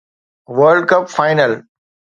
world 0.57 0.83
cup 0.91 1.03
final 1.15 1.51